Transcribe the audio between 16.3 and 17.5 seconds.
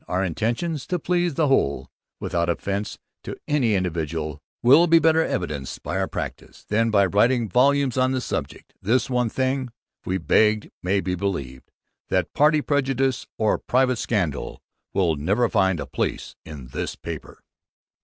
in this PAPER.